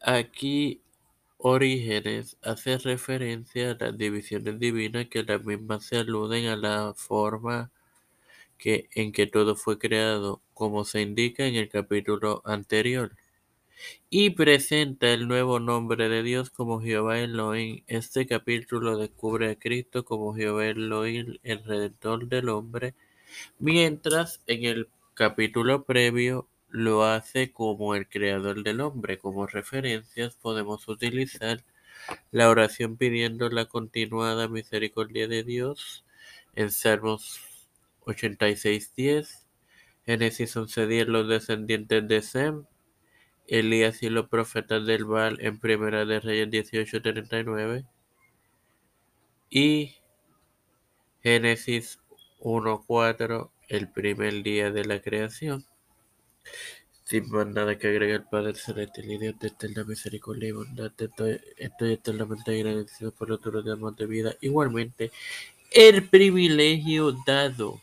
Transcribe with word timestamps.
aquí 0.00 0.82
Orígenes 1.38 2.36
hace 2.42 2.78
referencia 2.78 3.72
a 3.72 3.76
las 3.78 3.96
divisiones 3.96 4.58
divinas 4.58 5.06
que 5.06 5.22
las 5.22 5.44
mismas 5.44 5.84
se 5.84 5.98
aluden 5.98 6.46
a 6.46 6.56
la 6.56 6.94
forma 6.96 7.70
en 8.64 9.12
que 9.12 9.26
todo 9.26 9.56
fue 9.56 9.78
creado, 9.78 10.40
como 10.54 10.84
se 10.84 11.02
indica 11.02 11.46
en 11.46 11.56
el 11.56 11.68
capítulo 11.68 12.42
anterior, 12.44 13.16
y 14.10 14.30
presenta 14.30 15.12
el 15.12 15.26
nuevo 15.26 15.58
nombre 15.58 16.08
de 16.08 16.22
Dios 16.22 16.50
como 16.50 16.80
Jehová 16.80 17.18
Elohim. 17.18 17.82
Este 17.88 18.26
capítulo 18.26 18.96
descubre 18.96 19.50
a 19.50 19.56
Cristo 19.56 20.04
como 20.04 20.34
Jehová 20.34 20.66
Elohim, 20.66 21.38
el 21.42 21.64
Redentor 21.64 22.28
del 22.28 22.48
hombre, 22.48 22.94
mientras 23.58 24.40
en 24.46 24.64
el 24.64 24.88
capítulo 25.14 25.84
previo 25.84 26.48
lo 26.68 27.04
hace 27.04 27.52
como 27.52 27.94
el 27.94 28.08
Creador 28.08 28.62
del 28.62 28.80
hombre. 28.80 29.18
Como 29.18 29.46
referencias 29.46 30.36
podemos 30.36 30.86
utilizar 30.88 31.64
la 32.30 32.48
oración 32.48 32.96
pidiendo 32.96 33.48
la 33.50 33.66
continuada 33.66 34.48
misericordia 34.48 35.26
de 35.28 35.42
Dios 35.42 36.04
en 36.54 36.70
Salmos 36.70 37.51
86.10, 38.06 39.46
Génesis 40.04 40.56
11.10, 40.56 41.06
los 41.06 41.28
descendientes 41.28 42.06
de 42.08 42.22
Sem, 42.22 42.64
Elías 43.46 44.02
y 44.02 44.08
los 44.08 44.28
profetas 44.28 44.86
del 44.86 45.04
Baal 45.04 45.38
en 45.40 45.58
Primera 45.58 46.04
de 46.04 46.20
Reyes 46.20 46.48
18.39 46.48 47.86
y 49.50 49.96
Génesis 51.22 52.00
1.4, 52.40 53.50
el 53.68 53.88
primer 53.90 54.42
día 54.42 54.70
de 54.70 54.84
la 54.84 55.00
creación. 55.00 55.64
Sin 57.04 57.28
más 57.30 57.46
nada 57.46 57.76
que 57.76 57.88
agregar, 57.88 58.28
Padre 58.30 58.54
Celestial 58.54 59.10
y 59.10 59.18
Dios 59.18 59.38
de 59.38 59.48
eterna 59.48 59.84
misericordia 59.84 60.48
y 60.48 60.52
bondad, 60.52 60.92
estoy, 60.96 61.40
estoy 61.58 61.92
eternamente 61.92 62.58
agradecido 62.58 63.12
por 63.12 63.30
otro 63.30 63.60
día 63.62 63.76
de 63.76 64.06
vida. 64.06 64.34
Igualmente, 64.40 65.12
el 65.70 66.08
privilegio 66.08 67.12
dado 67.26 67.80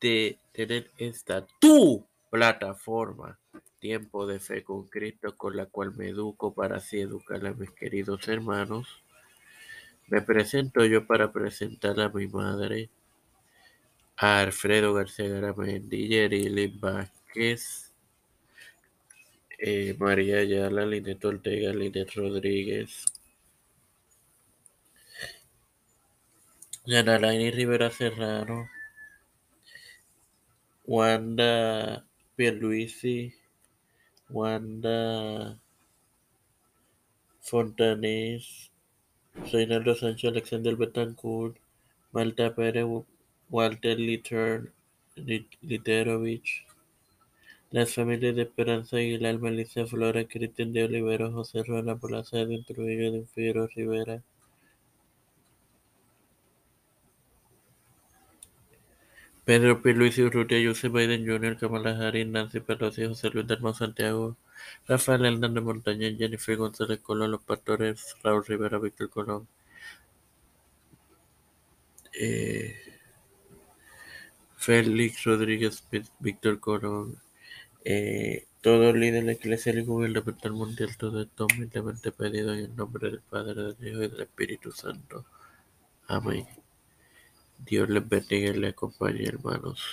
de 0.00 0.38
tener 0.52 0.90
esta 0.98 1.46
tu 1.60 2.06
plataforma, 2.30 3.38
Tiempo 3.78 4.26
de 4.26 4.40
Fe 4.40 4.64
con 4.64 4.88
Cristo, 4.88 5.36
con 5.36 5.56
la 5.56 5.66
cual 5.66 5.94
me 5.94 6.08
educo 6.08 6.52
para 6.52 6.76
así 6.76 7.00
educar 7.00 7.46
a 7.46 7.54
mis 7.54 7.70
queridos 7.70 8.26
hermanos. 8.28 9.02
Me 10.08 10.22
presento 10.22 10.84
yo 10.84 11.06
para 11.06 11.32
presentar 11.32 12.00
a 12.00 12.08
mi 12.08 12.26
madre, 12.26 12.90
a 14.16 14.40
Alfredo 14.40 14.94
García 14.94 15.28
Garamendi, 15.28 16.08
Yerili 16.08 16.66
Vázquez, 16.66 17.92
eh, 19.58 19.94
María 19.98 20.38
Ayala, 20.38 20.86
Linet 20.86 21.24
Ortega, 21.24 21.72
Linet 21.72 22.14
Rodríguez, 22.14 23.04
Yanalaini 26.84 27.50
Rivera 27.50 27.90
Serrano, 27.90 28.66
Wanda 30.88 32.06
Pierluisi, 32.34 33.34
Wanda 34.30 35.60
Fontanés, 37.42 38.70
Reinaldo 39.52 39.94
Sánchez, 39.94 40.30
Alexander 40.30 40.76
Betancourt, 40.76 41.58
Malta 42.10 42.54
Pérez, 42.54 42.86
Walter 43.50 44.00
Litter, 44.00 44.72
Literovich, 45.60 46.66
las 47.70 47.94
familias 47.94 48.34
de 48.34 48.42
Esperanza 48.44 48.96
Aguilar, 48.96 49.38
Melissa 49.38 49.84
Flora, 49.84 50.24
Cristian 50.24 50.72
de 50.72 50.84
Olivero, 50.84 51.30
José 51.32 51.64
Ruana 51.64 51.98
Plaza, 51.98 52.46
de 52.46 52.64
Trujillo, 52.66 53.12
de 53.12 53.26
Figueroa 53.26 53.68
Rivera, 53.76 54.22
Pedro 59.48 59.80
P. 59.80 59.94
Luis 59.94 60.18
Urrutia, 60.18 60.58
Joseph 60.62 60.92
Biden 60.92 61.24
Jr., 61.26 61.56
Kamala 61.56 61.92
Harris, 61.98 62.26
Nancy 62.26 62.60
Pelosi, 62.60 63.06
José 63.06 63.30
Luis 63.30 63.46
del 63.46 63.74
Santiago, 63.74 64.36
Rafael 64.86 65.24
Hernández 65.24 65.64
Montaña, 65.64 66.14
Jennifer 66.18 66.54
González 66.58 67.00
Colón, 67.00 67.30
Los 67.30 67.42
Pastores, 67.44 68.14
Raúl 68.22 68.44
Rivera, 68.44 68.78
Víctor 68.78 69.08
Colón, 69.08 69.48
eh, 72.12 72.76
Félix 74.58 75.24
Rodríguez, 75.24 75.82
Víctor 76.18 76.60
Colón, 76.60 77.16
eh, 77.86 78.44
todo 78.60 78.92
líder 78.92 79.24
de 79.24 79.26
la 79.28 79.32
Iglesia 79.32 79.72
y 79.72 79.82
Gubernamental 79.82 80.52
Mundial, 80.52 80.94
todo 80.98 81.22
esto 81.22 81.46
humildemente 81.46 82.12
pedido 82.12 82.52
en 82.52 82.60
el 82.66 82.76
nombre 82.76 83.10
del 83.10 83.20
Padre, 83.22 83.72
del 83.72 83.88
Hijo 83.88 84.02
y 84.02 84.08
del 84.08 84.20
Espíritu 84.20 84.72
Santo. 84.72 85.24
Amén. 86.06 86.46
Dios 87.58 87.88
les 87.88 88.08
bendiga 88.08 88.50
y 88.50 88.58
les 88.58 88.70
acompañe, 88.70 89.24
hermanos. 89.26 89.84